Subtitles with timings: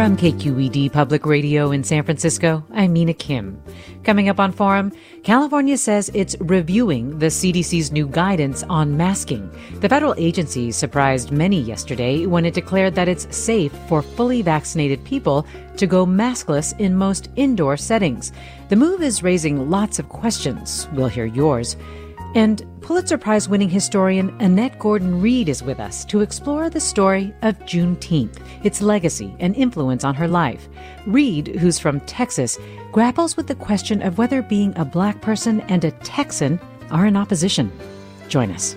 [0.00, 3.62] From KQED Public Radio in San Francisco, I'm Mina Kim.
[4.02, 4.92] Coming up on Forum,
[5.24, 9.50] California says it's reviewing the CDC's new guidance on masking.
[9.80, 15.04] The federal agency surprised many yesterday when it declared that it's safe for fully vaccinated
[15.04, 18.32] people to go maskless in most indoor settings.
[18.70, 20.88] The move is raising lots of questions.
[20.94, 21.76] We'll hear yours.
[22.34, 27.34] And Pulitzer Prize winning historian Annette Gordon Reed is with us to explore the story
[27.42, 30.68] of Juneteenth, its legacy and influence on her life.
[31.06, 32.56] Reed, who's from Texas,
[32.92, 37.16] grapples with the question of whether being a black person and a Texan are in
[37.16, 37.72] opposition.
[38.28, 38.76] Join us.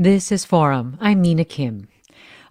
[0.00, 0.96] This is Forum.
[1.00, 1.88] I'm Mina Kim.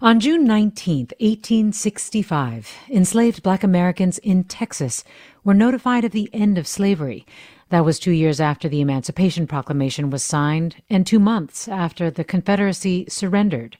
[0.02, 5.02] On June 19, 1865, enslaved black Americans in Texas
[5.44, 7.24] were notified of the end of slavery.
[7.70, 12.22] That was two years after the Emancipation Proclamation was signed and two months after the
[12.22, 13.78] Confederacy surrendered.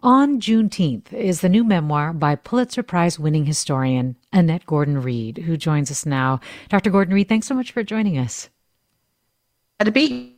[0.00, 5.56] On Juneteenth is the new memoir by Pulitzer Prize winning historian Annette Gordon Reed, who
[5.56, 6.38] joins us now.
[6.68, 6.90] Dr.
[6.90, 8.48] Gordon Reed, thanks so much for joining us.
[9.76, 10.36] Glad to be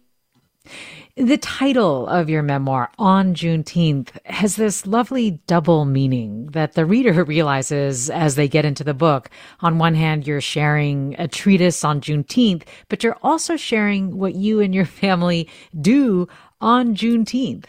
[1.27, 7.25] the title of your memoir, On Juneteenth, has this lovely double meaning that the reader
[7.25, 9.29] realizes as they get into the book.
[9.61, 14.61] On one hand, you're sharing a treatise on Juneteenth, but you're also sharing what you
[14.61, 15.49] and your family
[15.79, 16.27] do
[16.61, 17.67] on Juneteenth.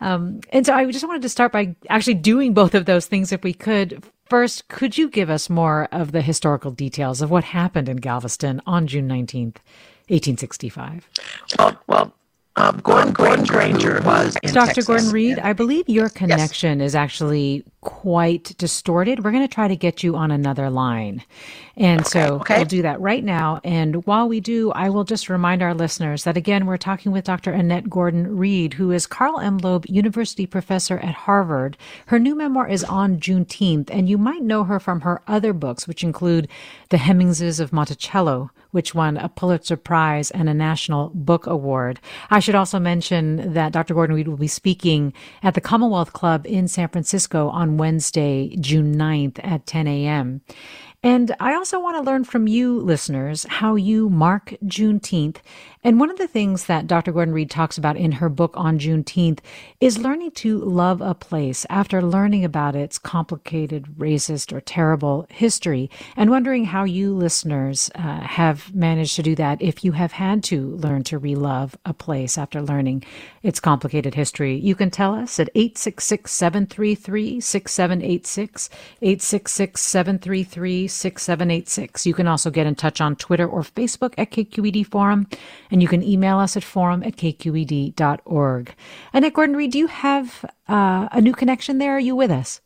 [0.00, 3.30] Um, and so I just wanted to start by actually doing both of those things
[3.30, 4.04] if we could.
[4.28, 8.60] First, could you give us more of the historical details of what happened in Galveston
[8.66, 9.58] on June 19th,
[10.08, 11.08] 1865?
[11.58, 12.12] Well, well
[12.56, 14.66] um, Gordon, Gordon Granger was Dr.
[14.66, 14.86] Texas.
[14.86, 16.88] Gordon Reed, I believe your connection yes.
[16.88, 19.22] is actually quite distorted.
[19.22, 21.22] We're going to try to get you on another line.
[21.76, 22.56] And okay, so okay.
[22.56, 23.60] we'll do that right now.
[23.62, 27.24] And while we do, I will just remind our listeners that again, we're talking with
[27.24, 27.52] Dr.
[27.52, 29.58] Annette Gordon Reed, who is Carl M.
[29.58, 31.76] Loeb University professor at Harvard.
[32.06, 35.86] Her new memoir is on Juneteenth, and you might know her from her other books,
[35.86, 36.48] which include
[36.88, 42.00] The Hemingses of Monticello, which won a Pulitzer Prize and a National Book Award.
[42.30, 43.94] I should also mention that Dr.
[43.94, 48.94] Gordon Reed will be speaking at the Commonwealth Club in San Francisco on Wednesday, June
[48.94, 50.42] 9th at 10 a.m.
[51.02, 55.36] And I also want to learn from you, listeners, how you mark Juneteenth
[55.86, 57.12] and one of the things that Dr.
[57.12, 59.38] Gordon Reed talks about in her book on Juneteenth
[59.80, 65.88] is learning to love a place after learning about its complicated, racist, or terrible history,
[66.16, 70.42] and wondering how you listeners uh, have managed to do that if you have had
[70.42, 73.04] to learn to relove a place after learning
[73.44, 74.56] its complicated history.
[74.56, 78.70] You can tell us at 866 733 6786,
[79.02, 82.06] 866 733 6786.
[82.06, 85.28] You can also get in touch on Twitter or Facebook at KQED Forum
[85.75, 88.74] and you can email us at forum at kqed.org.
[89.12, 91.96] Annette Gordon Reed, do you have uh, a new connection there?
[91.96, 92.60] Are you with us?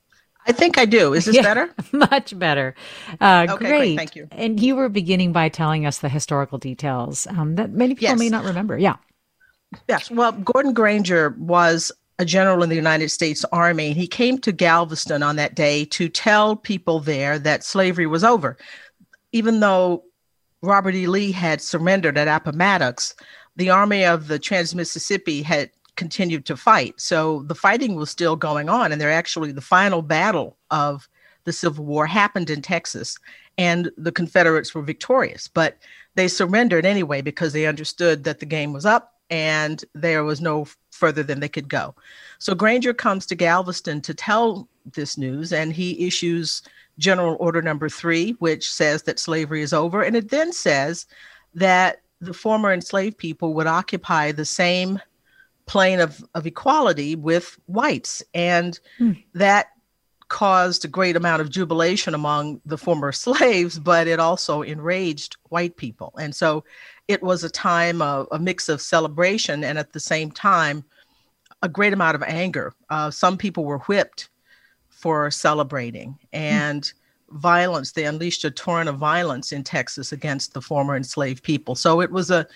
[0.46, 1.12] I think I do.
[1.12, 1.74] Is this yeah, better?
[1.92, 2.74] Much better.
[3.20, 3.68] Uh, okay, great.
[3.68, 3.96] great.
[3.96, 4.28] Thank you.
[4.32, 8.18] And you were beginning by telling us the historical details um, that many people yes.
[8.18, 8.78] may not remember.
[8.78, 8.96] Yeah.
[9.88, 10.10] Yes.
[10.10, 14.52] Well, Gordon Granger was a general in the United States Army, and he came to
[14.52, 18.56] Galveston on that day to tell people there that slavery was over.
[19.32, 20.04] Even though
[20.62, 21.06] Robert E.
[21.06, 23.14] Lee had surrendered at Appomattox,
[23.56, 27.00] the Army of the Trans Mississippi had continued to fight.
[27.00, 31.08] So the fighting was still going on, and they're actually the final battle of
[31.44, 33.18] the Civil War happened in Texas,
[33.58, 35.48] and the Confederates were victorious.
[35.48, 35.78] But
[36.14, 40.66] they surrendered anyway because they understood that the game was up and there was no
[40.90, 41.94] further than they could go.
[42.38, 46.62] So Granger comes to Galveston to tell this news, and he issues
[47.00, 50.02] General Order Number Three, which says that slavery is over.
[50.02, 51.06] And it then says
[51.54, 55.00] that the former enslaved people would occupy the same
[55.66, 58.22] plane of, of equality with whites.
[58.34, 59.12] And hmm.
[59.34, 59.68] that
[60.28, 65.76] caused a great amount of jubilation among the former slaves, but it also enraged white
[65.76, 66.12] people.
[66.18, 66.64] And so
[67.08, 70.84] it was a time of a mix of celebration and at the same time,
[71.62, 72.72] a great amount of anger.
[72.88, 74.30] Uh, some people were whipped
[75.00, 76.92] for celebrating and
[77.30, 77.92] violence.
[77.92, 81.74] They unleashed a torrent of violence in Texas against the former enslaved people.
[81.74, 82.46] So it was a,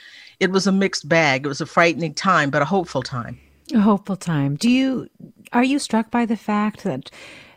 [0.40, 1.44] it was a mixed bag.
[1.44, 3.38] It was a frightening time, but a hopeful time.
[3.72, 4.56] A hopeful time.
[4.56, 5.08] Do you
[5.52, 7.10] are you struck by the fact that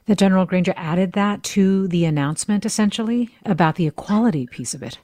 [0.05, 4.99] the General Granger added that to the announcement essentially about the equality piece of it?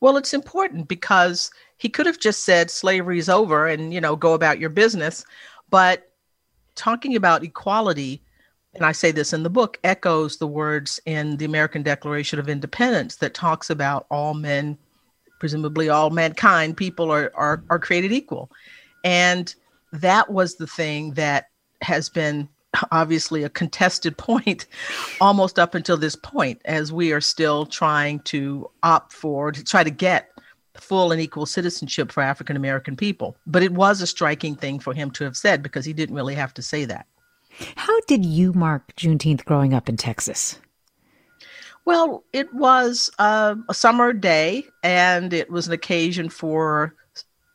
[0.00, 4.14] Well, it's important because he could have just said slavery is over and, you know,
[4.14, 5.24] go about your business.
[5.70, 6.12] But
[6.74, 8.22] talking about equality,
[8.74, 12.48] and I say this in the book, echoes the words in the American Declaration of
[12.48, 14.78] Independence that talks about all men,
[15.38, 18.50] presumably all mankind, people are, are, are created equal.
[19.04, 19.54] And
[19.92, 21.50] that was the thing that
[21.82, 22.48] has been
[22.90, 24.66] obviously a contested point
[25.20, 29.84] almost up until this point, as we are still trying to opt for, to try
[29.84, 30.30] to get
[30.74, 33.36] full and equal citizenship for African American people.
[33.46, 36.34] But it was a striking thing for him to have said because he didn't really
[36.34, 37.06] have to say that.
[37.76, 40.58] How did you mark Juneteenth growing up in Texas?
[41.84, 46.94] Well, it was uh, a summer day, and it was an occasion for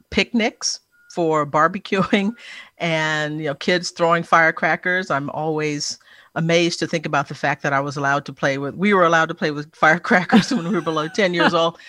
[0.09, 0.81] picnics,
[1.13, 2.33] for barbecuing,
[2.77, 5.09] and you know, kids throwing firecrackers.
[5.09, 5.97] I'm always
[6.35, 8.75] amazed to think about the fact that I was allowed to play with.
[8.75, 11.79] We were allowed to play with firecrackers when we were below ten years old.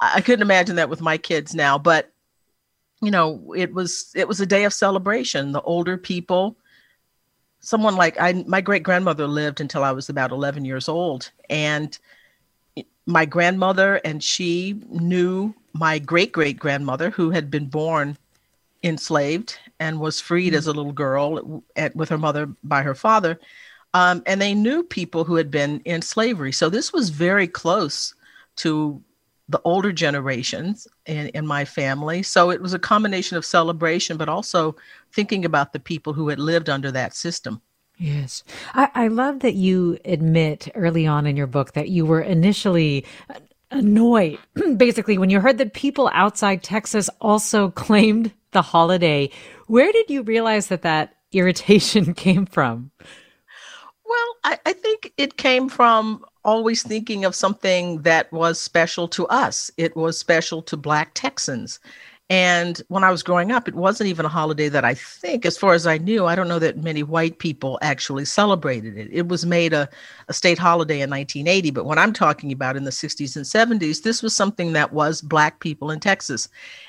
[0.00, 2.12] I couldn't imagine that with my kids now, but
[3.00, 5.52] you know, it was it was a day of celebration.
[5.52, 6.58] The older people,
[7.66, 11.98] someone like I, my great grandmother lived until I was about eleven years old, and
[13.06, 18.16] my grandmother and she knew my great great grandmother who had been born
[18.84, 20.58] enslaved and was freed mm-hmm.
[20.58, 23.38] as a little girl at, with her mother by her father.
[23.94, 26.52] Um, and they knew people who had been in slavery.
[26.52, 28.14] So this was very close
[28.56, 29.02] to
[29.48, 32.22] the older generations in, in my family.
[32.22, 34.76] So it was a combination of celebration, but also
[35.12, 37.62] thinking about the people who had lived under that system.
[37.98, 38.42] Yes.
[38.74, 43.04] I, I love that you admit early on in your book that you were initially
[43.70, 44.38] annoyed,
[44.76, 49.30] basically, when you heard that people outside Texas also claimed the holiday.
[49.66, 52.90] Where did you realize that that irritation came from?
[54.04, 59.26] Well, I, I think it came from always thinking of something that was special to
[59.26, 59.70] us.
[59.76, 61.80] It was special to Black Texans.
[62.28, 65.56] And when I was growing up, it wasn't even a holiday that I think, as
[65.56, 69.08] far as I knew, I don't know that many white people actually celebrated it.
[69.12, 69.88] It was made a,
[70.28, 71.70] a state holiday in 1980.
[71.70, 75.20] But what I'm talking about in the 60s and 70s, this was something that was
[75.20, 76.48] Black people in Texas,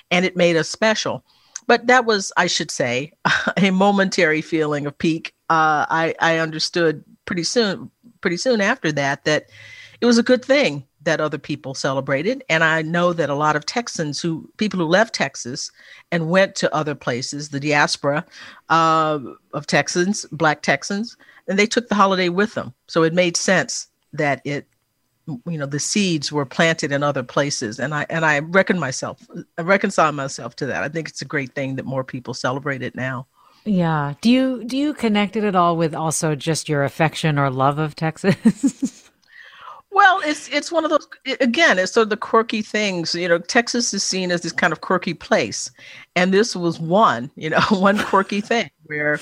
[0.09, 1.23] and it made us special.
[1.67, 3.11] But that was, I should say,
[3.57, 5.35] a momentary feeling of pique.
[5.49, 9.49] Uh, I, I understood pretty soon, pretty soon after that, that
[10.01, 12.43] it was a good thing that other people celebrated.
[12.49, 15.71] And I know that a lot of Texans who, people who left Texas
[16.11, 18.25] and went to other places, the diaspora
[18.69, 19.19] uh,
[19.53, 21.15] of Texans, Black Texans,
[21.47, 22.73] and they took the holiday with them.
[22.87, 24.67] So it made sense that it
[25.45, 29.27] you know the seeds were planted in other places and i and i reckon myself
[29.57, 32.81] i reconcile myself to that i think it's a great thing that more people celebrate
[32.81, 33.27] it now
[33.67, 34.13] yeah.
[34.21, 37.79] Do you do you connect it at all with also just your affection or love
[37.79, 39.03] of texas?
[39.89, 41.07] Well it's it's one of those
[41.39, 44.71] again it's sort of the quirky things you know texas is seen as this kind
[44.71, 45.71] of quirky place.
[46.15, 49.19] And this was one you know one quirky thing where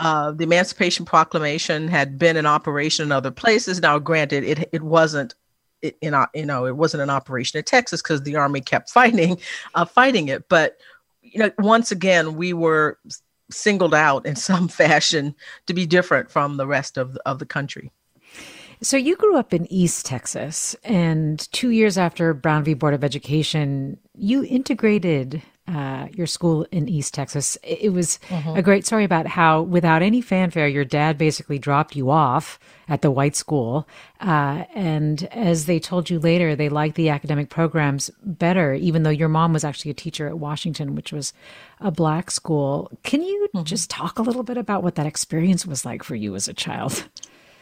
[0.00, 3.80] uh, the Emancipation Proclamation had been in operation in other places.
[3.80, 5.34] Now, granted, it it wasn't
[5.82, 9.38] in you know it wasn't an operation in Texas because the army kept fighting
[9.74, 10.48] uh, fighting it.
[10.48, 10.78] But
[11.22, 12.98] you know once again we were
[13.50, 15.34] singled out in some fashion
[15.66, 17.92] to be different from the rest of the, of the country.
[18.80, 22.74] So you grew up in East Texas and 2 years after Brown v.
[22.74, 27.58] Board of Education you integrated uh, your school in East Texas.
[27.62, 28.56] It was mm-hmm.
[28.56, 32.58] a great story about how, without any fanfare, your dad basically dropped you off
[32.88, 33.86] at the white school.
[34.20, 39.10] Uh, and as they told you later, they liked the academic programs better, even though
[39.10, 41.34] your mom was actually a teacher at Washington, which was
[41.80, 42.90] a black school.
[43.02, 43.64] Can you mm-hmm.
[43.64, 46.54] just talk a little bit about what that experience was like for you as a
[46.54, 47.06] child?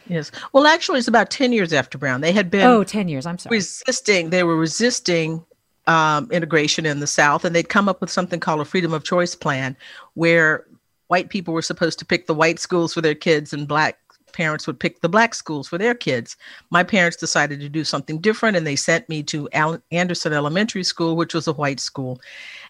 [0.07, 0.31] Yes.
[0.53, 2.21] Well, actually, it's about 10 years after Brown.
[2.21, 2.65] They had been.
[2.65, 3.25] Oh, 10 years.
[3.25, 3.57] I'm sorry.
[3.57, 4.29] Resisting.
[4.29, 5.43] They were resisting
[5.87, 9.03] um, integration in the South, and they'd come up with something called a freedom of
[9.03, 9.75] choice plan,
[10.13, 10.65] where
[11.07, 13.97] white people were supposed to pick the white schools for their kids, and black
[14.33, 16.37] parents would pick the black schools for their kids.
[16.69, 19.47] My parents decided to do something different, and they sent me to
[19.91, 22.21] Anderson Elementary School, which was a white school,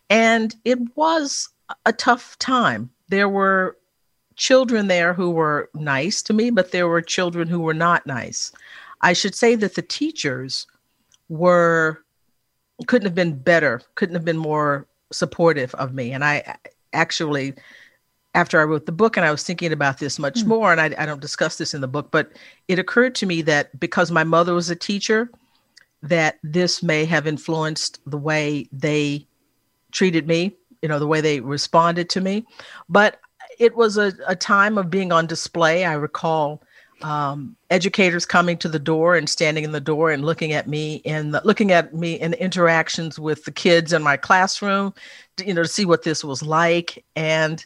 [0.09, 1.50] and it was
[1.86, 2.89] a tough time.
[3.09, 3.77] There were
[4.36, 8.51] children there who were nice to me, but there were children who were not nice.
[9.01, 10.67] I should say that the teachers
[11.29, 12.03] were
[12.86, 16.12] couldn't have been better, couldn't have been more supportive of me.
[16.12, 16.57] And I
[16.93, 17.53] actually,
[18.36, 20.48] after I wrote the book and I was thinking about this much mm.
[20.48, 22.34] more, and I, I don't discuss this in the book, but
[22.67, 25.31] it occurred to me that because my mother was a teacher,
[26.03, 29.25] that this may have influenced the way they
[29.91, 32.46] treated me, you know, the way they responded to me.
[32.88, 33.19] But
[33.57, 35.86] it was a, a time of being on display.
[35.86, 36.62] I recall
[37.01, 41.01] um, educators coming to the door and standing in the door and looking at me
[41.06, 44.94] and looking at me in interactions with the kids in my classroom,
[45.38, 47.04] to, you know, to see what this was like.
[47.16, 47.66] And,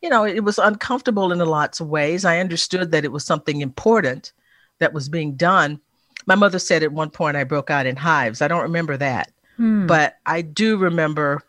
[0.00, 2.24] you know, it was uncomfortable in a lots of ways.
[2.24, 4.32] I understood that it was something important
[4.78, 5.80] that was being done.
[6.26, 8.42] My mother said at one point I broke out in hives.
[8.42, 9.86] I don't remember that, hmm.
[9.86, 11.42] but I do remember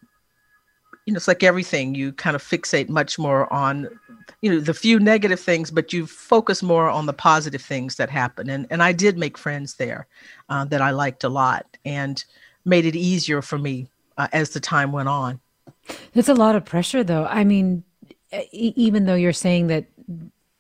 [1.05, 3.89] you know, it's like everything, you kind of fixate much more on
[4.41, 8.10] you know the few negative things but you focus more on the positive things that
[8.10, 8.50] happen.
[8.50, 10.07] And and i did make friends there
[10.50, 12.24] uh, that i liked a lot and
[12.65, 15.39] made it easier for me uh, as the time went on.
[16.13, 17.25] It's a lot of pressure though.
[17.25, 17.83] I mean
[18.33, 19.86] e- even though you're saying that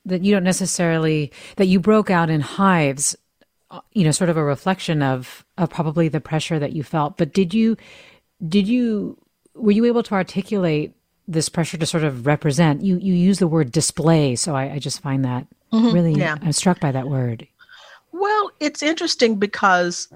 [0.05, 3.15] that you don't necessarily that you broke out in hives
[3.71, 7.17] uh, you know sort of a reflection of of probably the pressure that you felt
[7.17, 7.77] but did you
[8.47, 9.17] did you
[9.55, 10.93] were you able to articulate
[11.27, 12.83] this pressure to sort of represent.
[12.83, 16.13] You you use the word display, so I, I just find that mm-hmm, really.
[16.13, 16.37] Yeah.
[16.41, 17.47] I'm struck by that word.
[18.11, 20.07] Well, it's interesting because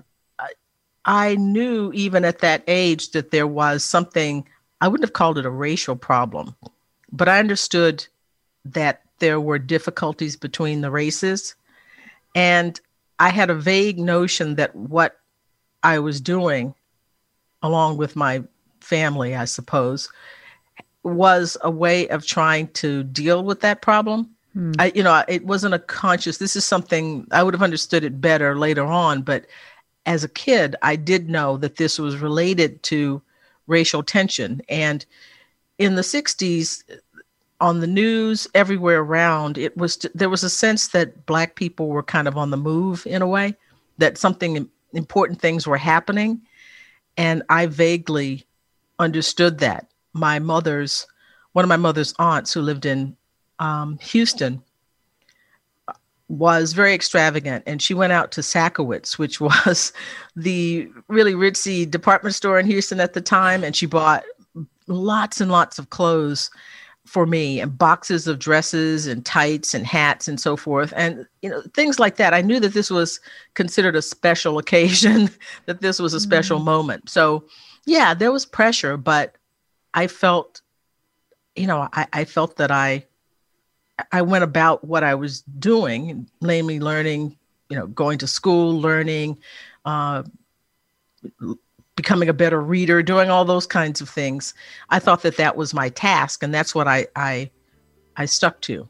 [1.05, 4.47] I knew even at that age that there was something.
[4.79, 6.55] I wouldn't have called it a racial problem,
[7.11, 8.05] but I understood
[8.65, 11.55] that there were difficulties between the races,
[12.35, 12.79] and
[13.17, 15.19] I had a vague notion that what
[15.81, 16.75] I was doing,
[17.63, 18.43] along with my
[18.87, 20.09] family, I suppose,
[21.03, 24.29] was a way of trying to deal with that problem.
[24.53, 24.71] Hmm.
[24.79, 26.37] I, you know, it wasn't a conscious.
[26.37, 29.45] This is something I would have understood it better later on, but
[30.05, 33.21] as a kid, I did know that this was related to
[33.67, 34.61] racial tension.
[34.69, 35.05] And
[35.77, 36.83] in the '60s,
[37.59, 42.03] on the news, everywhere around, it was there was a sense that Black people were
[42.03, 43.55] kind of on the move in a way,
[43.97, 46.41] that something important things were happening,
[47.17, 48.46] and I vaguely
[48.99, 49.91] understood that.
[50.13, 51.07] My mother's
[51.53, 53.15] one of my mother's aunts who lived in
[53.59, 54.61] um, Houston
[56.29, 59.93] was very extravagant and she went out to Sakowitz, which was
[60.35, 64.23] the really ritzy department store in Houston at the time, and she bought
[64.87, 66.49] lots and lots of clothes
[67.05, 70.93] for me and boxes of dresses and tights and hats and so forth.
[70.95, 72.33] And you know things like that.
[72.33, 73.19] I knew that this was
[73.53, 75.29] considered a special occasion
[75.65, 76.65] that this was a special mm-hmm.
[76.65, 77.09] moment.
[77.09, 77.45] So
[77.87, 79.35] yeah there was pressure but
[79.97, 80.61] I felt,
[81.55, 83.03] you know, I, I felt that I
[84.11, 87.35] I went about what I was doing, namely learning,
[87.67, 89.39] you know, going to school, learning,
[89.85, 90.21] uh,
[91.95, 94.53] becoming a better reader, doing all those kinds of things.
[94.91, 97.49] I thought that that was my task, and that's what I I,
[98.17, 98.87] I stuck to.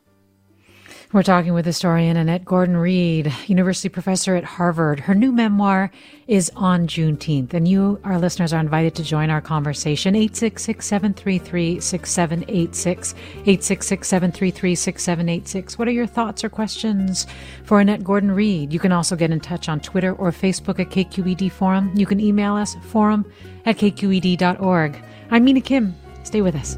[1.14, 5.00] We're talking with historian Annette Gordon Reed, university professor at Harvard.
[5.00, 5.90] Her new memoir
[6.28, 10.16] is on Juneteenth, and you, our listeners, are invited to join our conversation.
[10.16, 13.14] 866 733 6786.
[13.14, 15.80] 866 733 6786.
[15.80, 17.26] What are your thoughts or questions
[17.64, 18.74] for Annette Gordon Reed?
[18.74, 21.90] You can also get in touch on Twitter or Facebook at KQED Forum.
[21.96, 23.26] You can email us forum
[23.66, 25.02] at kqed.org.
[25.32, 25.96] I'm Mina Kim.
[26.24, 26.78] Stay with us.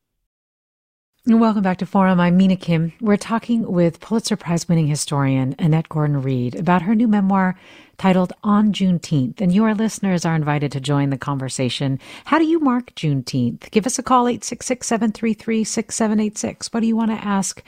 [1.27, 2.19] Welcome back to Forum.
[2.19, 2.93] I'm Mina Kim.
[2.99, 7.55] We're talking with Pulitzer Prize winning historian Annette Gordon Reed about her new memoir
[7.99, 9.39] titled On Juneteenth.
[9.39, 11.99] And you, our listeners, are invited to join the conversation.
[12.25, 13.69] How do you mark Juneteenth?
[13.69, 16.73] Give us a call, 866 733 6786.
[16.73, 17.61] What do you want to ask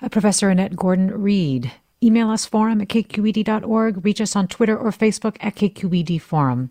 [0.00, 1.72] uh, Professor Annette Gordon Reed?
[2.02, 4.04] Email us forum at kqed.org.
[4.04, 6.70] Reach us on Twitter or Facebook at KQED Forum.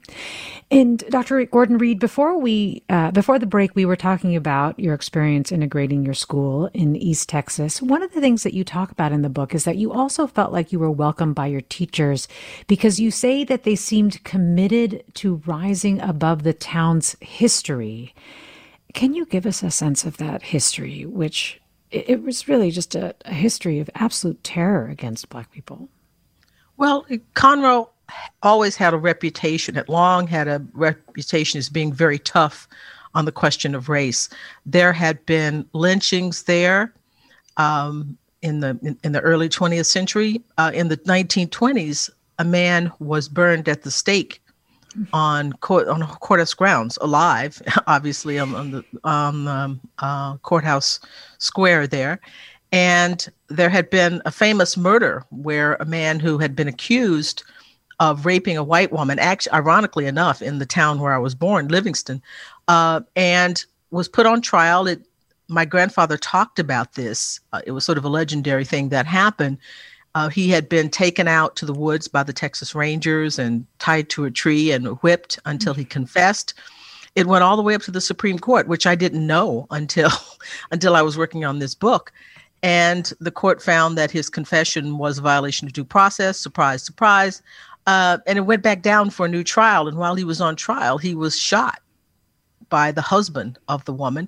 [0.72, 1.46] And Dr.
[1.46, 6.04] Gordon Reed, before we uh, before the break, we were talking about your experience integrating
[6.04, 7.80] your school in East Texas.
[7.80, 10.26] One of the things that you talk about in the book is that you also
[10.26, 12.28] felt like you were welcomed by your teachers
[12.66, 18.16] because you say that they seemed committed to rising above the town's history.
[18.96, 21.59] Can you give us a sense of that history, which
[21.92, 25.90] it was really just a, a history of absolute terror against black people.
[26.78, 27.06] Well,
[27.36, 27.90] Conroe
[28.44, 32.68] always had a reputation, had long had a reputation as being very tough
[33.16, 34.30] on the question of race.
[34.66, 36.94] There had been lynchings there
[37.58, 40.42] um, in the in, in, the early 20th century.
[40.58, 44.42] Uh, in the 1920s, a man was burned at the stake
[45.14, 51.00] on court on courthouse grounds, alive, obviously on, on the on the uh, courthouse
[51.38, 52.20] square there,
[52.72, 57.44] and there had been a famous murder where a man who had been accused
[58.00, 61.68] of raping a white woman, actually, ironically enough, in the town where I was born,
[61.68, 62.22] Livingston,
[62.68, 64.88] uh, and was put on trial.
[64.88, 65.06] It,
[65.48, 67.40] my grandfather talked about this.
[67.52, 69.58] Uh, it was sort of a legendary thing that happened.
[70.16, 74.10] Uh, he had been taken out to the woods by the Texas Rangers and tied
[74.10, 76.54] to a tree and whipped until he confessed.
[77.16, 80.12] It went all the way up to the Supreme Court, which I didn't know until
[80.72, 82.12] until I was working on this book.
[82.62, 86.38] And the court found that his confession was a violation of due process.
[86.38, 87.42] Surprise, surprise.
[87.88, 89.88] Uh, and it went back down for a new trial.
[89.88, 91.82] And while he was on trial, he was shot
[92.68, 94.28] by the husband of the woman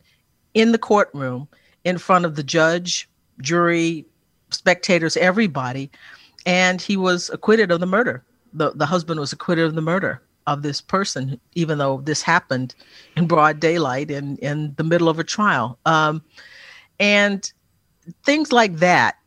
[0.53, 1.47] in the courtroom
[1.83, 3.09] in front of the judge,
[3.41, 4.05] jury,
[4.51, 5.89] spectators, everybody,
[6.45, 8.23] and he was acquitted of the murder.
[8.53, 12.75] The, the husband was acquitted of the murder of this person, even though this happened
[13.15, 15.77] in broad daylight in, in the middle of a trial.
[15.85, 16.23] Um,
[16.99, 17.51] and
[18.23, 19.17] things like that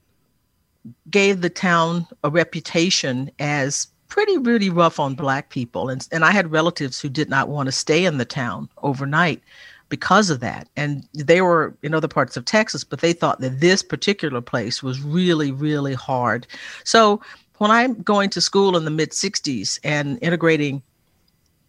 [1.10, 5.88] gave the town a reputation as pretty, really rough on Black people.
[5.88, 9.42] And, and I had relatives who did not want to stay in the town overnight
[9.88, 10.68] because of that.
[10.76, 14.82] And they were in other parts of Texas, but they thought that this particular place
[14.82, 16.46] was really, really hard.
[16.84, 17.20] So
[17.58, 20.82] when I'm going to school in the mid 60s and integrating,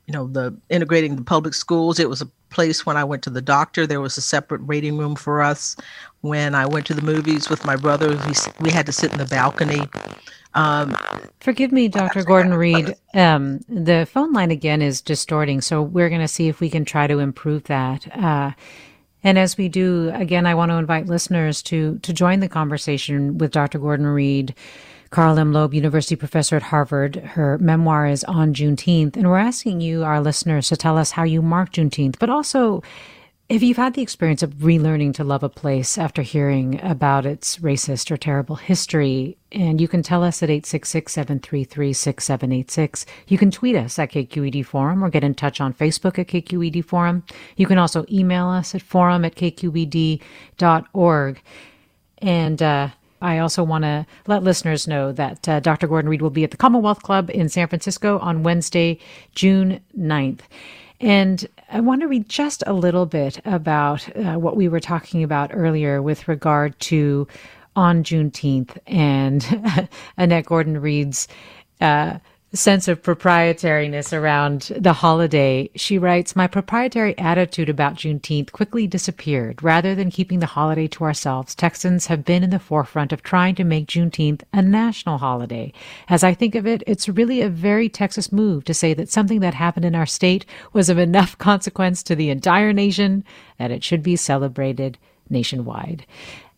[0.08, 3.30] you know, the integrating the public schools, it was a place when I went to
[3.30, 3.86] the doctor.
[3.86, 5.75] There was a separate waiting room for us.
[6.21, 9.17] When I went to the movies with my brother, we, we had to sit in
[9.17, 9.88] the balcony.
[10.55, 10.95] Um,
[11.41, 12.23] Forgive me, Dr.
[12.23, 12.95] Gordon Reed.
[13.13, 16.85] Um, the phone line again is distorting, so we're going to see if we can
[16.85, 18.07] try to improve that.
[18.17, 18.51] Uh,
[19.23, 23.37] and as we do, again, I want to invite listeners to to join the conversation
[23.37, 23.79] with Dr.
[23.79, 24.55] Gordon Reed.
[25.11, 25.53] Carl M.
[25.53, 27.15] Loeb, University professor at Harvard.
[27.15, 31.23] Her memoir is on Juneteenth, and we're asking you, our listeners, to tell us how
[31.23, 32.83] you mark Juneteenth, but also
[33.47, 37.58] if you've had the experience of relearning to love a place after hearing about its
[37.58, 43.05] racist or terrible history, and you can tell us at 866 733 6786.
[43.27, 46.84] You can tweet us at KQED Forum or get in touch on Facebook at KQED
[46.84, 47.23] Forum.
[47.55, 50.21] You can also email us at forum at kqed.org.
[52.19, 52.89] And, uh,
[53.21, 55.88] I also want to let listeners know that uh, Dr.
[55.88, 58.99] Gordon Reed will be at the Commonwealth Club in San Francisco on Wednesday,
[59.34, 60.41] June 9th.
[61.01, 65.23] And I want to read just a little bit about uh, what we were talking
[65.23, 67.27] about earlier with regard to
[67.75, 68.77] on Juneteenth.
[68.88, 71.27] And Annette Gordon Reed's
[71.81, 72.19] uh,
[72.55, 79.61] sense of proprietariness around the holiday, she writes, My proprietary attitude about Juneteenth quickly disappeared.
[79.61, 83.55] Rather than keeping the holiday to ourselves, Texans have been in the forefront of trying
[83.55, 85.73] to make Juneteenth a national holiday.
[86.09, 89.41] As I think of it, it's really a very Texas move to say that something
[89.41, 93.23] that happened in our state was of enough consequence to the entire nation
[93.57, 94.97] that it should be celebrated
[95.29, 96.05] nationwide.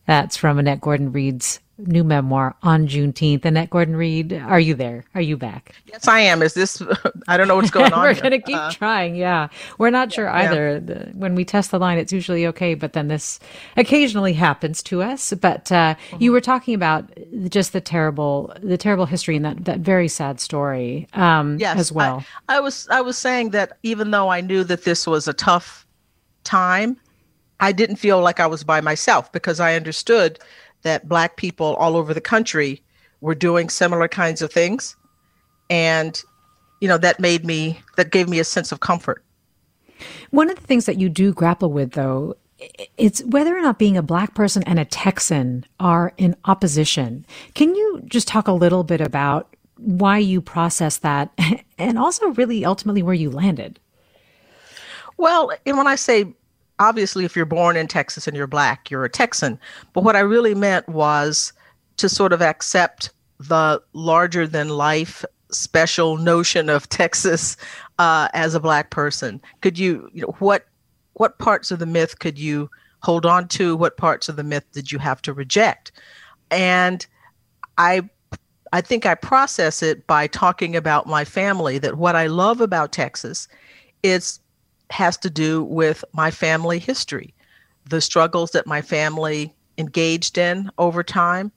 [0.08, 3.46] That's from Annette Gordon Reed's new memoir on Juneteenth.
[3.46, 5.06] Annette Gordon Reed, are you there?
[5.13, 5.76] Are you back?
[5.86, 6.41] Yes, I am.
[6.41, 6.82] Is this?
[7.28, 8.02] I don't know what's going on.
[8.04, 9.15] We're going to keep uh, trying.
[9.15, 10.82] Yeah, we're not sure either.
[10.88, 11.10] Yeah.
[11.13, 13.39] when we test the line, it's usually okay, but then this
[13.76, 15.34] occasionally happens to us.
[15.34, 16.24] But uh, mm-hmm.
[16.24, 17.10] you were talking about
[17.50, 21.08] just the terrible, the terrible history and that that very sad story.
[21.13, 22.26] Um, yes, as well.
[22.50, 25.34] I, I was I was saying that even though I knew that this was a
[25.34, 25.86] tough
[26.43, 26.98] time,
[27.60, 30.39] I didn't feel like I was by myself because I understood
[30.84, 32.84] that Black people all over the country
[33.22, 34.96] were doing similar kinds of things.
[35.70, 36.22] And,
[36.82, 39.24] you know, that made me, that gave me a sense of comfort.
[40.30, 42.36] One of the things that you do grapple with, though,
[42.98, 47.26] it's whether or not being a black person and a Texan are in opposition.
[47.54, 51.32] Can you just talk a little bit about why you process that
[51.78, 53.80] and also really ultimately where you landed?
[55.17, 56.34] Well, and when I say
[56.80, 59.60] obviously, if you're born in Texas and you're black, you're a Texan.
[59.94, 61.54] But what I really meant was
[61.98, 67.58] to sort of accept the larger than life special notion of Texas
[68.00, 69.42] uh, as a black person.
[69.62, 70.66] Could you, you know, what
[71.13, 72.70] what parts of the myth could you
[73.02, 73.76] hold on to?
[73.76, 75.92] What parts of the myth did you have to reject?
[76.52, 77.06] And
[77.78, 78.08] I
[78.74, 82.92] I think I process it by talking about my family that what I love about
[82.92, 83.48] Texas
[84.04, 84.40] is
[84.89, 87.34] has to do with my family history,
[87.89, 91.52] the struggles that my family engaged in over time,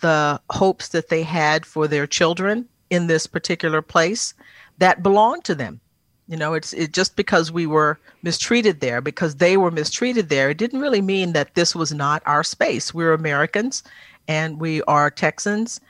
[0.00, 4.34] the hopes that they had for their children in this particular place
[4.78, 5.80] that belonged to them.
[6.28, 10.50] You know, it's it just because we were mistreated there, because they were mistreated there,
[10.50, 12.94] it didn't really mean that this was not our space.
[12.94, 13.82] We're Americans
[14.28, 15.80] and we are Texans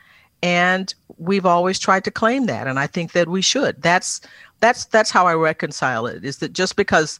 [0.43, 3.81] and we've always tried to claim that and I think that we should.
[3.81, 4.21] That's
[4.59, 6.23] that's that's how I reconcile it.
[6.23, 7.19] Is that just because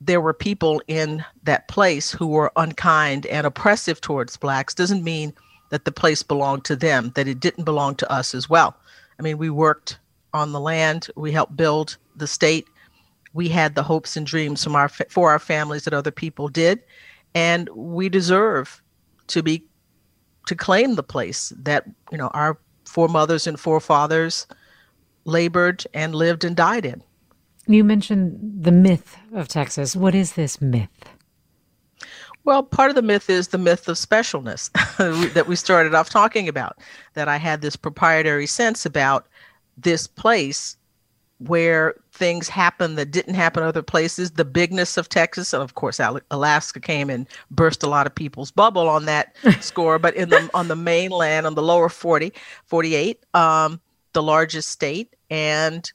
[0.00, 5.32] there were people in that place who were unkind and oppressive towards blacks doesn't mean
[5.70, 8.76] that the place belonged to them, that it didn't belong to us as well.
[9.18, 9.98] I mean, we worked
[10.34, 12.66] on the land, we helped build the state.
[13.34, 16.82] We had the hopes and dreams from our for our families that other people did,
[17.34, 18.82] and we deserve
[19.28, 19.64] to be
[20.46, 24.46] to claim the place that you know our foremothers and forefathers
[25.24, 27.02] labored and lived and died in.
[27.66, 29.94] You mentioned the myth of Texas.
[29.94, 30.90] What is this myth?
[32.44, 34.70] Well, part of the myth is the myth of specialness
[35.34, 36.78] that we started off talking about.
[37.14, 39.28] That I had this proprietary sense about
[39.76, 40.76] this place
[41.38, 46.00] where things happen that didn't happen other places, the bigness of Texas, and of course
[46.30, 49.98] Alaska came and burst a lot of people's bubble on that score.
[49.98, 52.32] But in the on the mainland, on the lower 40,
[52.66, 53.80] 48, um,
[54.12, 55.90] the largest state and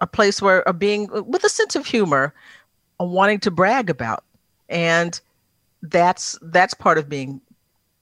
[0.00, 2.32] a place where a being with a sense of humor
[3.00, 4.22] wanting to brag about
[4.68, 5.20] and
[5.82, 7.40] that's that's part of being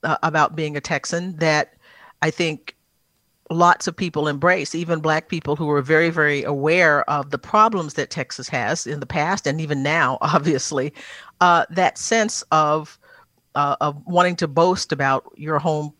[0.02, 1.74] uh, about being a texan that
[2.20, 2.73] i think
[3.50, 7.94] lots of people embrace even black people who are very very aware of the problems
[7.94, 10.92] that texas has in the past and even now obviously
[11.40, 12.98] uh, that sense of
[13.54, 15.92] uh, of wanting to boast about your home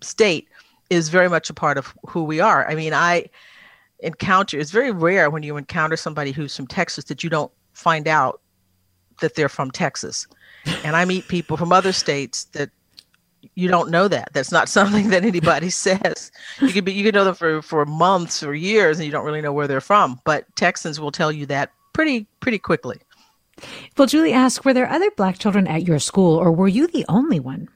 [0.00, 0.48] state
[0.90, 2.68] is very much a part of who we are.
[2.68, 3.26] I mean, I
[4.00, 8.08] encounter it's very rare when you encounter somebody who's from Texas that you don't find
[8.08, 8.40] out
[9.20, 10.26] that they're from Texas.
[10.84, 12.70] And I meet people from other states that
[13.54, 14.30] you don't know that.
[14.32, 16.30] That's not something that anybody says.
[16.60, 19.24] You could be you could know them for, for months or years and you don't
[19.24, 20.20] really know where they're from.
[20.24, 23.00] But Texans will tell you that pretty pretty quickly.
[23.96, 27.04] Well, Julie asked, were there other black children at your school or were you the
[27.08, 27.68] only one?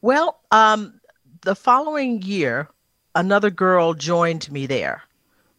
[0.00, 1.00] Well, um,
[1.42, 2.68] the following year,
[3.14, 5.02] another girl joined me there.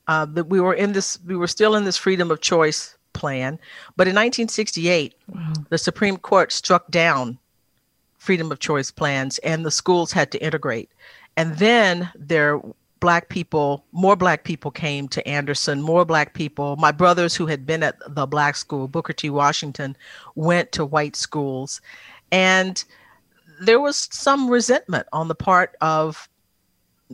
[0.08, 3.60] Uh, we were in this, we were still in this freedom of choice plan,
[3.96, 5.54] but in 1968, wow.
[5.70, 7.40] the Supreme Court struck down
[8.26, 10.90] freedom of choice plans, and the schools had to integrate.
[11.38, 12.60] And then there
[13.00, 16.76] black people, more black people came to Anderson, more black people.
[16.78, 19.30] My brothers who had been at the black school, Booker T.
[19.30, 19.96] Washington,
[20.34, 21.82] went to white schools.
[22.32, 22.84] And
[23.62, 26.28] there was some resentment on the part of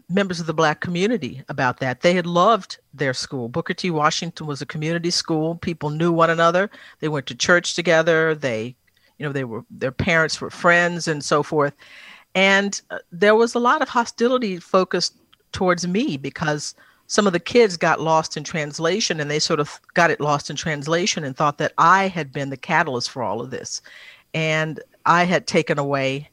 [0.08, 2.02] members of the black community about that.
[2.02, 3.50] They had loved their school.
[3.50, 3.91] Booker T.
[3.91, 5.56] Washington was a community school.
[5.56, 6.69] People knew one another.
[7.00, 8.34] They went to church together.
[8.34, 8.76] They,
[9.22, 11.76] you know, they were their parents were friends and so forth.
[12.34, 15.16] And uh, there was a lot of hostility focused
[15.52, 16.74] towards me because
[17.06, 20.50] some of the kids got lost in translation and they sort of got it lost
[20.50, 23.84] in translation and thought that I had been the catalyst for all of this.
[24.34, 26.28] And I had taken away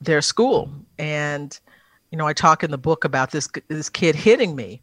[0.00, 0.70] their school.
[0.98, 1.60] And,
[2.10, 4.80] you know, I talk in the book about this this kid hitting me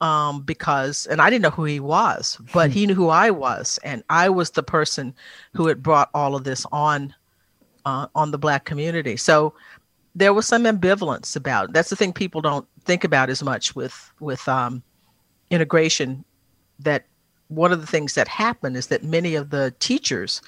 [0.00, 3.78] um, because, and I didn't know who he was, but he knew who I was,
[3.84, 5.14] and I was the person
[5.52, 7.14] who had brought all of this on
[7.86, 9.16] uh, on the black community.
[9.16, 9.54] So
[10.14, 11.72] there was some ambivalence about it.
[11.72, 14.82] That's the thing people don't think about as much with with um,
[15.50, 16.24] integration.
[16.80, 17.04] That
[17.48, 20.42] one of the things that happened is that many of the teachers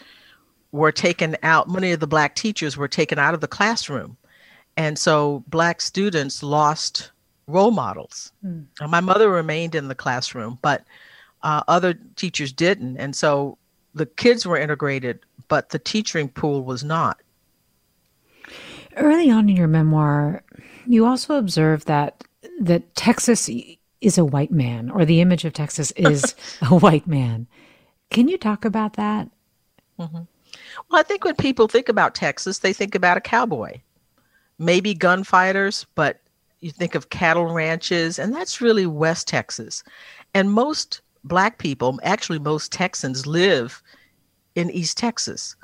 [0.72, 1.68] were taken out.
[1.68, 4.16] Many of the black teachers were taken out of the classroom,
[4.76, 7.12] and so black students lost
[7.46, 8.32] role models.
[8.44, 8.66] Mm.
[8.88, 10.84] My mother remained in the classroom, but
[11.42, 13.58] uh, other teachers didn't, and so
[13.94, 17.20] the kids were integrated, but the teaching pool was not.
[18.96, 20.42] Early on in your memoir,
[20.86, 22.24] you also observe that
[22.60, 23.50] that Texas
[24.00, 27.46] is a white man, or the image of Texas is a white man.
[28.10, 29.28] Can you talk about that?
[29.98, 30.22] Mm-hmm.
[30.90, 33.80] Well, I think when people think about Texas, they think about a cowboy,
[34.58, 36.20] maybe gunfighters, but
[36.60, 39.82] you think of cattle ranches, and that's really West Texas.
[40.34, 43.82] And most Black people, actually, most Texans live
[44.54, 45.56] in East Texas.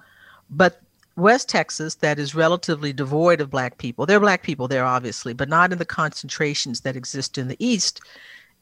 [0.50, 0.80] But
[1.16, 5.32] West Texas, that is relatively devoid of Black people, there are Black people there, obviously,
[5.32, 8.00] but not in the concentrations that exist in the East,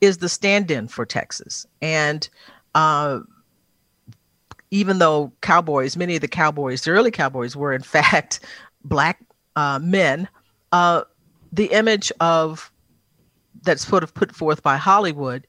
[0.00, 1.66] is the stand in for Texas.
[1.82, 2.28] And
[2.74, 3.20] uh,
[4.70, 8.40] even though cowboys, many of the cowboys, the early cowboys, were in fact
[8.84, 9.20] Black
[9.56, 10.28] uh, men,
[10.72, 11.02] uh,
[11.52, 12.70] the image of
[13.62, 15.46] that's sort of put forth by Hollywood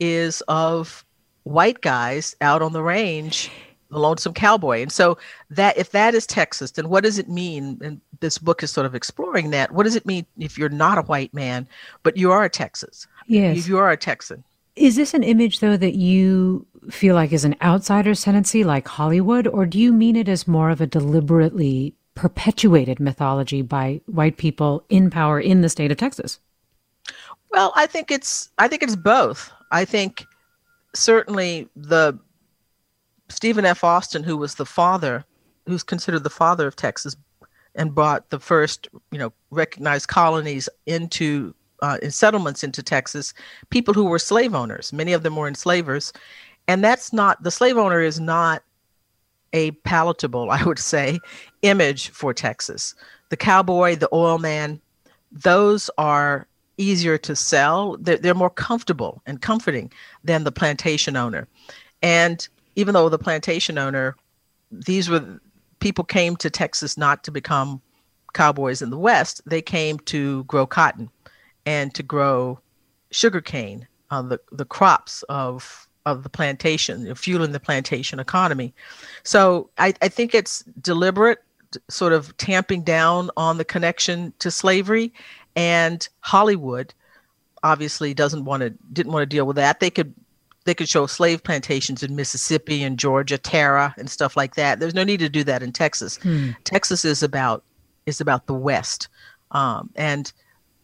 [0.00, 1.04] is of
[1.44, 3.50] white guys out on the range
[3.92, 4.80] the lonesome cowboy.
[4.82, 5.18] And so
[5.50, 7.78] that if that is texas then what does it mean?
[7.82, 9.72] And this book is sort of exploring that.
[9.72, 11.68] What does it mean if you're not a white man
[12.02, 13.06] but you are a texas?
[13.26, 13.58] Yes.
[13.58, 14.42] If you are a texan.
[14.74, 19.46] Is this an image though that you feel like is an outsider's tendency like hollywood
[19.46, 24.84] or do you mean it as more of a deliberately perpetuated mythology by white people
[24.88, 26.38] in power in the state of texas
[27.50, 30.24] well i think it's i think it's both i think
[30.94, 32.18] certainly the
[33.32, 33.82] Stephen F.
[33.82, 35.24] Austin, who was the father,
[35.66, 37.16] who's considered the father of Texas,
[37.74, 43.34] and brought the first, you know, recognized colonies into uh, in settlements into Texas,
[43.70, 44.92] people who were slave owners.
[44.92, 46.12] Many of them were enslavers,
[46.68, 48.62] and that's not the slave owner is not
[49.52, 51.18] a palatable, I would say,
[51.62, 52.94] image for Texas.
[53.28, 54.80] The cowboy, the oil man,
[55.30, 57.96] those are easier to sell.
[57.98, 59.92] They're, they're more comfortable and comforting
[60.24, 61.48] than the plantation owner.
[62.02, 64.16] And even though the plantation owner,
[64.70, 65.40] these were
[65.80, 67.80] people came to Texas not to become
[68.32, 69.42] cowboys in the West.
[69.46, 71.10] They came to grow cotton
[71.66, 72.58] and to grow
[73.10, 78.74] sugarcane, uh, the the crops of of the plantation, fueling the plantation economy.
[79.22, 81.42] So I, I think it's deliberate,
[81.88, 85.12] sort of tamping down on the connection to slavery,
[85.56, 86.92] and Hollywood
[87.62, 89.80] obviously doesn't want to didn't want to deal with that.
[89.80, 90.12] They could
[90.64, 94.80] they could show slave plantations in Mississippi and Georgia, Tara and stuff like that.
[94.80, 96.18] There's no need to do that in Texas.
[96.18, 96.50] Hmm.
[96.64, 97.64] Texas is about
[98.06, 99.08] is about the West,
[99.52, 100.32] um, and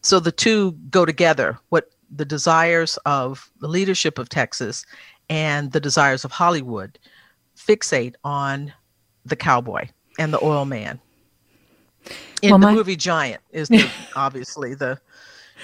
[0.01, 1.59] so the two go together.
[1.69, 4.85] What the desires of the leadership of Texas
[5.29, 6.97] and the desires of Hollywood
[7.57, 8.73] fixate on
[9.25, 10.99] the cowboy and the oil man.
[12.41, 14.99] In well, the my- movie Giant is the, obviously the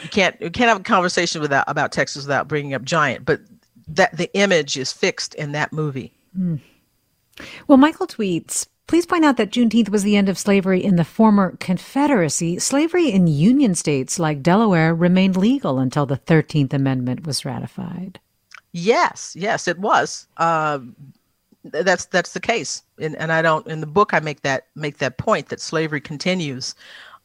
[0.04, 3.40] you can't you can't have a conversation without about Texas without bringing up Giant, but
[3.88, 6.14] that the image is fixed in that movie.
[6.38, 6.60] Mm.
[7.68, 11.04] Well, Michael tweets, Please point out that Juneteenth was the end of slavery in the
[11.04, 12.60] former Confederacy.
[12.60, 18.20] Slavery in Union states like Delaware remained legal until the 13th Amendment was ratified.
[18.74, 20.28] Yes, yes, it was.
[20.38, 20.80] Uh,
[21.64, 23.66] that's that's the case, and, and I don't.
[23.66, 26.76] In the book, I make that make that point that slavery continues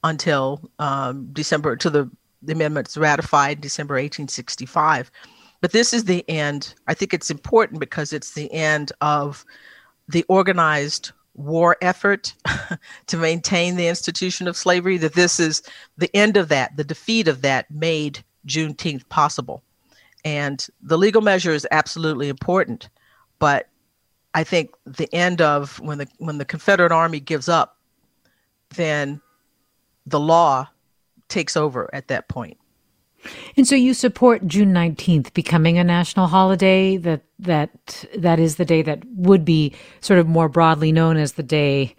[0.03, 2.11] until um, December to the
[2.43, 5.11] the amendments ratified December 1865.
[5.61, 6.75] But this is the end.
[6.87, 9.45] I think it's important because it's the end of
[10.09, 12.35] the organized war effort
[13.07, 15.63] to maintain the institution of slavery, that this is
[15.97, 19.63] the end of that, the defeat of that made Juneteenth possible.
[20.25, 22.89] And the legal measure is absolutely important.
[23.39, 23.69] But
[24.35, 27.79] I think the end of when the when the Confederate Army gives up,
[28.75, 29.21] then
[30.07, 30.69] the law
[31.29, 32.60] takes over at that point.
[33.57, 38.65] And so you support June 19th becoming a national holiday that that that is the
[38.65, 41.95] day that would be sort of more broadly known as the day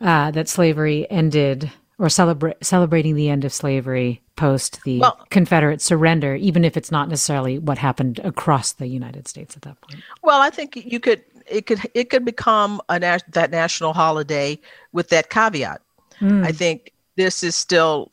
[0.00, 5.80] uh, that slavery ended or celebrate celebrating the end of slavery post the well, Confederate
[5.80, 10.02] surrender, even if it's not necessarily what happened across the United States at that point.
[10.22, 14.58] Well, I think you could it could it could become a that national holiday
[14.92, 15.80] with that caveat.
[16.20, 16.44] Mm.
[16.44, 18.12] I think this is still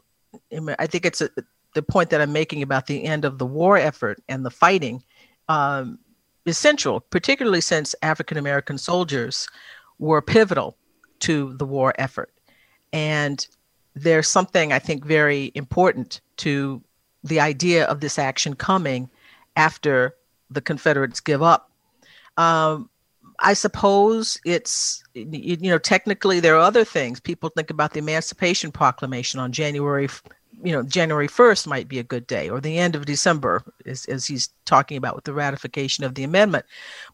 [0.80, 1.30] I think it's a
[1.74, 5.04] the point that I'm making about the end of the war effort and the fighting
[5.50, 6.00] um,
[6.46, 9.48] is central, particularly since African American soldiers
[10.00, 10.78] were pivotal
[11.20, 12.32] to the war effort.
[12.92, 13.46] And
[13.96, 16.82] there's something I think very important to
[17.24, 19.10] the idea of this action coming
[19.56, 20.16] after
[20.50, 21.72] the Confederates give up.
[22.38, 22.90] Um,
[23.40, 27.20] I suppose it's, you, know, technically there are other things.
[27.20, 30.08] People think about the Emancipation Proclamation on January,
[30.64, 34.06] you know, January 1st might be a good day, or the end of December, as,
[34.06, 36.66] as he's talking about with the ratification of the amendment.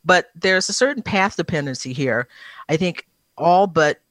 [0.03, 2.27] But there's a certain path dependency here.
[2.69, 3.07] I think
[3.37, 4.01] all but,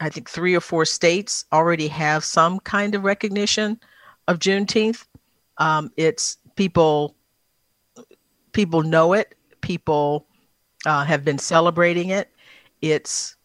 [0.00, 3.78] I think three or four states already have some kind of recognition
[4.28, 5.04] of Juneteenth.
[5.58, 7.14] Um, it's people,
[8.52, 9.34] people know it.
[9.60, 10.26] People
[10.86, 12.30] uh, have been celebrating it.
[12.80, 13.36] It's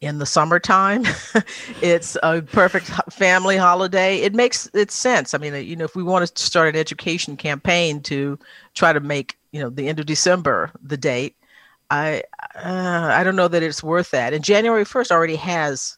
[0.00, 1.04] in the summertime.
[1.82, 4.18] it's a perfect family holiday.
[4.18, 5.34] It makes it sense.
[5.34, 8.38] I mean, you know, if we want to start an education campaign to
[8.74, 11.36] try to make, you know, the end of December the date,
[11.90, 12.22] I
[12.54, 14.34] uh, I don't know that it's worth that.
[14.34, 15.96] And January 1st already has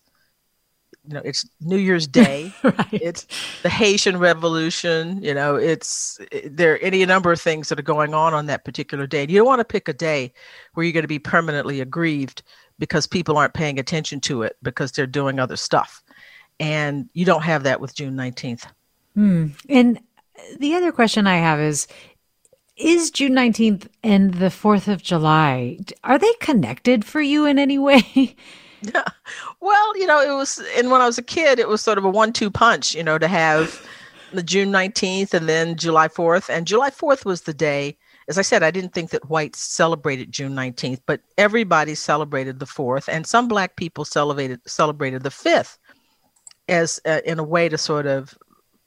[1.06, 2.86] you know it's new year's day right.
[2.92, 3.26] it's
[3.62, 8.14] the haitian revolution you know it's there are any number of things that are going
[8.14, 10.32] on on that particular day And you don't want to pick a day
[10.74, 12.42] where you're going to be permanently aggrieved
[12.78, 16.02] because people aren't paying attention to it because they're doing other stuff
[16.58, 18.66] and you don't have that with june 19th
[19.14, 19.46] hmm.
[19.68, 20.00] and
[20.58, 21.86] the other question i have is
[22.76, 27.78] is June 19th and the 4th of July, are they connected for you in any
[27.78, 28.36] way?
[28.82, 29.04] Yeah.
[29.62, 32.04] Well, you know, it was, and when I was a kid, it was sort of
[32.04, 33.86] a one two punch, you know, to have
[34.32, 36.48] the June 19th and then July 4th.
[36.48, 40.32] And July 4th was the day, as I said, I didn't think that whites celebrated
[40.32, 43.08] June 19th, but everybody celebrated the 4th.
[43.08, 45.76] And some Black people celebrated, celebrated the 5th
[46.68, 48.36] as uh, in a way to sort of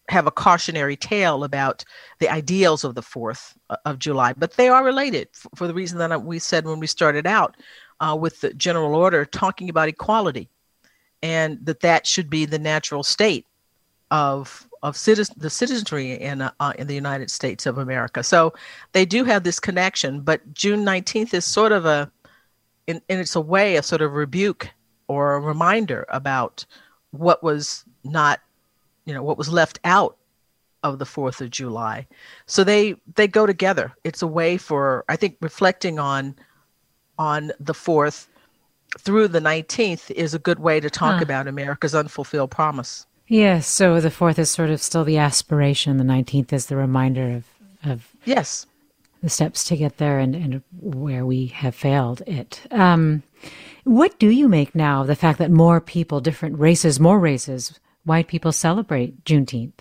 [0.09, 1.83] have a cautionary tale about
[2.19, 4.33] the ideals of the 4th uh, of July.
[4.33, 7.55] But they are related for, for the reason that we said when we started out
[8.03, 10.49] uh, with the general order talking about equality
[11.21, 13.47] and that that should be the natural state
[14.11, 18.21] of of citizen, the citizenry in uh, in the United States of America.
[18.21, 18.53] So
[18.91, 22.11] they do have this connection, but June 19th is sort of a
[22.87, 24.69] in, in it's a way a sort of rebuke
[25.07, 26.65] or a reminder about
[27.11, 28.41] what was not
[29.05, 30.17] you know what was left out
[30.83, 32.05] of the 4th of July.
[32.45, 33.93] So they they go together.
[34.03, 36.35] It's a way for I think reflecting on
[37.17, 38.27] on the 4th
[38.99, 41.23] through the 19th is a good way to talk huh.
[41.23, 43.05] about America's unfulfilled promise.
[43.27, 47.35] Yes, so the 4th is sort of still the aspiration, the 19th is the reminder
[47.35, 47.45] of,
[47.83, 48.65] of yes
[49.23, 52.61] the steps to get there and, and where we have failed it.
[52.71, 53.23] Um,
[53.85, 57.79] what do you make now of the fact that more people, different races, more races,
[58.03, 59.79] white people celebrate Juneteenth?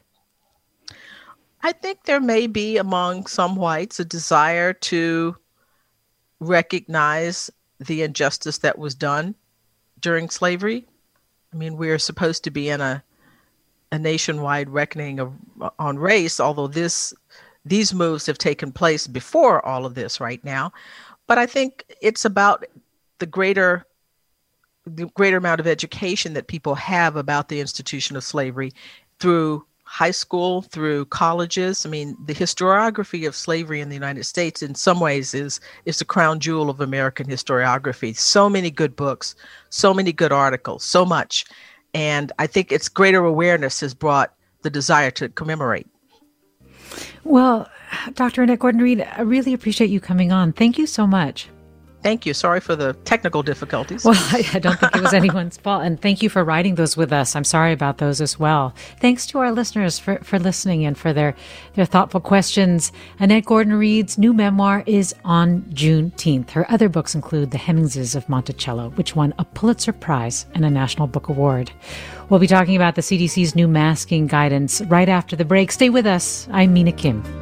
[1.65, 5.37] I think there may be among some whites a desire to
[6.43, 9.35] recognize the injustice that was done
[10.01, 10.85] during slavery.
[11.53, 13.03] I mean, we are supposed to be in a
[13.93, 15.35] a nationwide reckoning of
[15.79, 17.13] on race, although this
[17.65, 20.73] these moves have taken place before all of this right now.
[21.27, 22.65] But I think it's about
[23.19, 23.87] the greater
[24.87, 28.73] the greater amount of education that people have about the institution of slavery
[29.21, 31.85] through high school through colleges.
[31.85, 35.99] I mean, the historiography of slavery in the United States, in some ways, is is
[35.99, 38.17] the crown jewel of American historiography.
[38.17, 39.35] So many good books,
[39.69, 41.45] so many good articles, so much,
[41.93, 45.87] and I think its greater awareness has brought the desire to commemorate.
[47.25, 47.69] Well,
[48.15, 48.45] Dr.
[48.45, 50.55] Annette Gordon Reed, I really appreciate you coming on.
[50.55, 51.51] Thank you so much.
[52.03, 52.35] Thank you.
[52.35, 54.05] Sorry for the technical difficulties.
[54.05, 55.85] Well, I, don't think it was anyone's fault.
[55.85, 57.37] And thank you for writing those with us.
[57.37, 58.75] I'm sorry about those as well.
[58.99, 61.37] Thanks to our listeners for, for listening and for their,
[61.75, 62.91] their thoughtful questions.
[63.21, 66.51] Annette Gordon Reed's new memoir is on Juneteenth.
[66.51, 70.71] Her other books include The Hemingses of Monticello, which won a Pulitzer Prize and a
[70.71, 71.71] National Book Award.
[72.29, 75.71] We'll be talking about the CDC's new masking guidance right after the break.
[75.71, 76.49] Stay with us.
[76.51, 77.42] I'm Mina Kim.